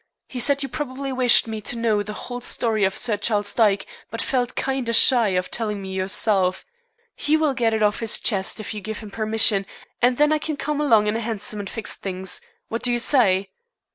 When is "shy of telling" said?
4.93-5.79